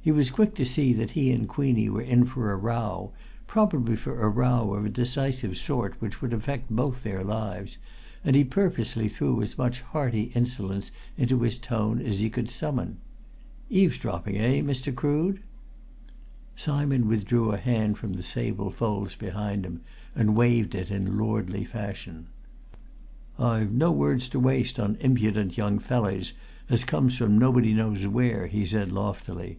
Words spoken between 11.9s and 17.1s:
as he could summon. "Eavesdropping, eh, Mr. Crood?" Simon